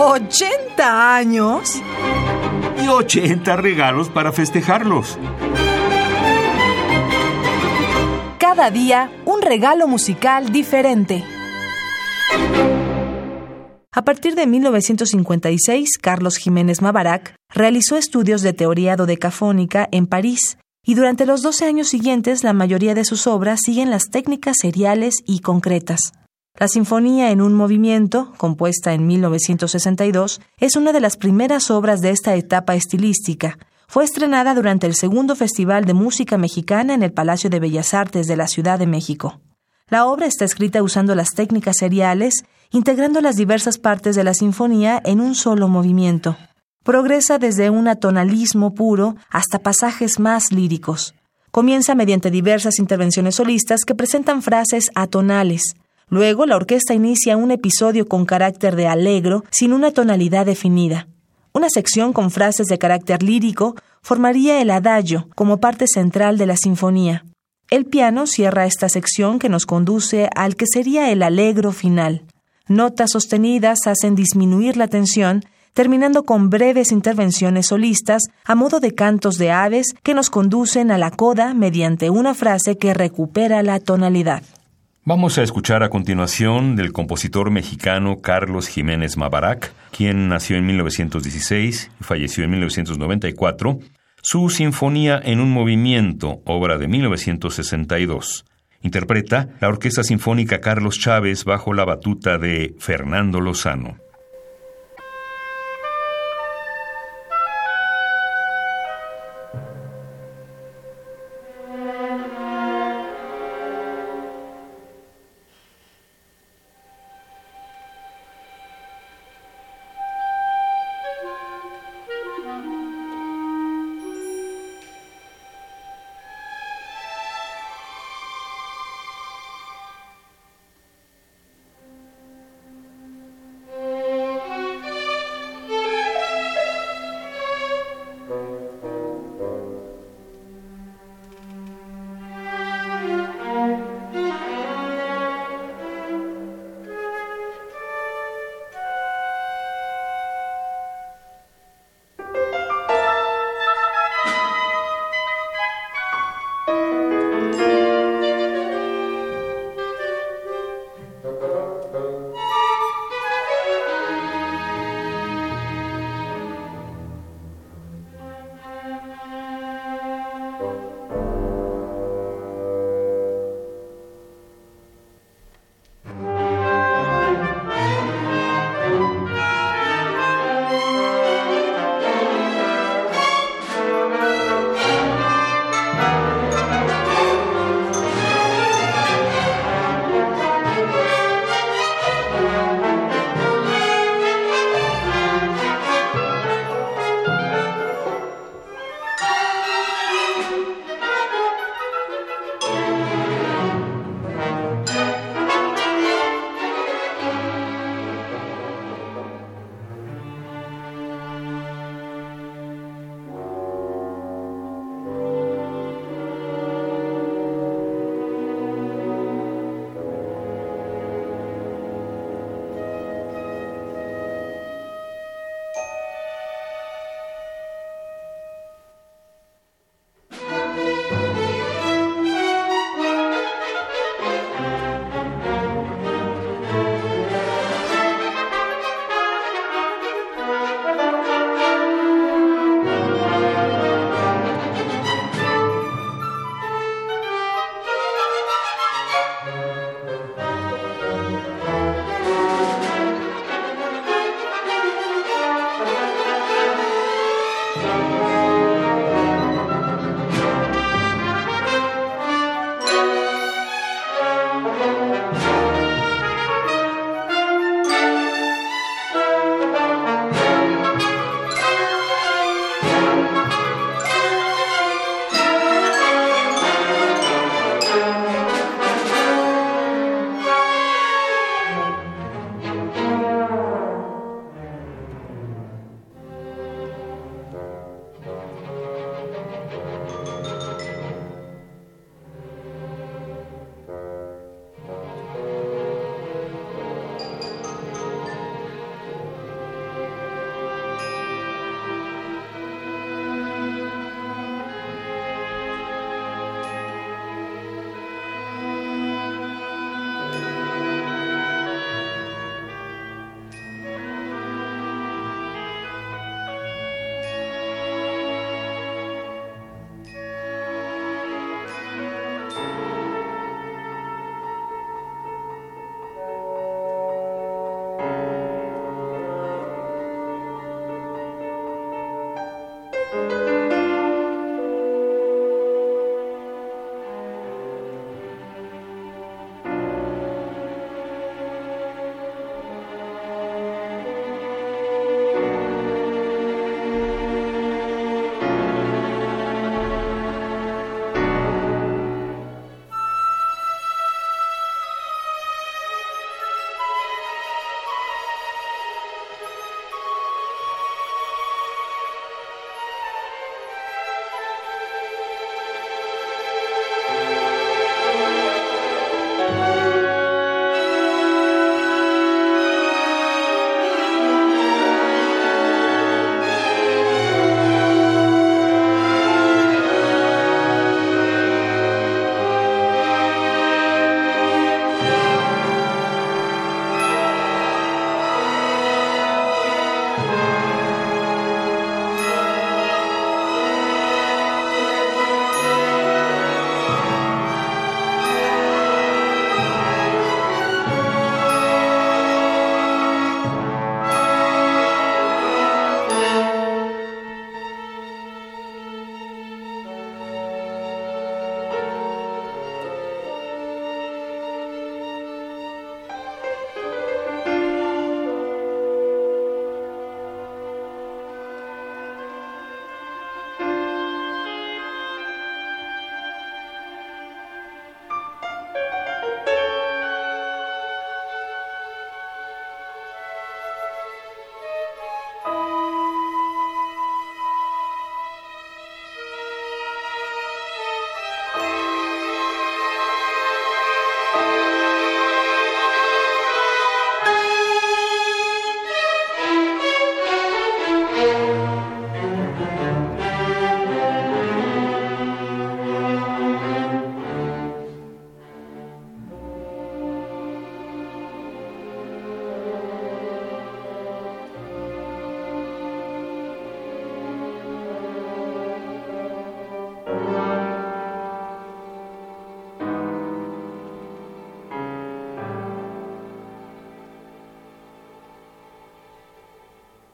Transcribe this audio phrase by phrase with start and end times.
[0.00, 1.82] ¿80 años?
[2.82, 5.18] Y 80 regalos para festejarlos.
[8.38, 11.22] Cada día un regalo musical diferente.
[13.92, 20.94] A partir de 1956, Carlos Jiménez Mabarak realizó estudios de teoría dodecafónica en París y
[20.94, 25.40] durante los 12 años siguientes la mayoría de sus obras siguen las técnicas seriales y
[25.40, 26.12] concretas.
[26.58, 32.10] La Sinfonía en un Movimiento, compuesta en 1962, es una de las primeras obras de
[32.10, 33.58] esta etapa estilística.
[33.88, 38.26] Fue estrenada durante el segundo Festival de Música Mexicana en el Palacio de Bellas Artes
[38.26, 39.40] de la Ciudad de México.
[39.88, 45.00] La obra está escrita usando las técnicas seriales, integrando las diversas partes de la sinfonía
[45.04, 46.36] en un solo movimiento.
[46.84, 51.14] Progresa desde un atonalismo puro hasta pasajes más líricos.
[51.50, 55.74] Comienza mediante diversas intervenciones solistas que presentan frases atonales,
[56.10, 61.06] Luego, la orquesta inicia un episodio con carácter de alegro, sin una tonalidad definida.
[61.52, 66.56] Una sección con frases de carácter lírico formaría el adagio como parte central de la
[66.56, 67.24] sinfonía.
[67.70, 72.24] El piano cierra esta sección que nos conduce al que sería el alegro final.
[72.66, 75.44] Notas sostenidas hacen disminuir la tensión,
[75.74, 80.98] terminando con breves intervenciones solistas a modo de cantos de aves que nos conducen a
[80.98, 84.42] la coda mediante una frase que recupera la tonalidad.
[85.02, 91.90] Vamos a escuchar a continuación del compositor mexicano Carlos Jiménez Mabarak, quien nació en 1916
[91.98, 93.78] y falleció en 1994,
[94.20, 98.44] su Sinfonía en un Movimiento, obra de 1962.
[98.82, 103.96] Interpreta la Orquesta Sinfónica Carlos Chávez bajo la batuta de Fernando Lozano.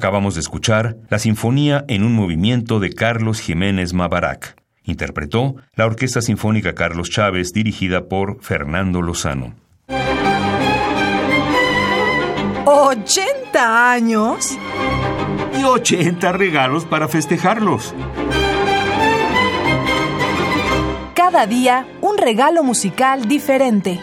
[0.00, 4.56] Acabamos de escuchar la Sinfonía en un movimiento de Carlos Jiménez Mabarak.
[4.82, 9.56] Interpretó la Orquesta Sinfónica Carlos Chávez dirigida por Fernando Lozano.
[12.64, 14.56] ¿80 años?
[15.60, 17.94] Y 80 regalos para festejarlos.
[21.12, 24.00] Cada día un regalo musical diferente.